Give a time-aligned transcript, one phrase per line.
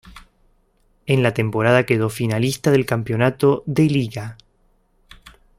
[1.05, 4.37] En la temporada quedó finalista del campeonato de liga.